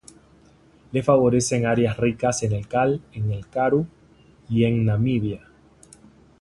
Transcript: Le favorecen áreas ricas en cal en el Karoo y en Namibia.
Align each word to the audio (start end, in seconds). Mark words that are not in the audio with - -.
Le 0.93 1.03
favorecen 1.03 1.67
áreas 1.71 1.95
ricas 1.99 2.41
en 2.41 2.63
cal 2.63 2.99
en 3.13 3.31
el 3.31 3.47
Karoo 3.47 3.85
y 4.49 4.63
en 4.63 4.83
Namibia. 4.83 5.47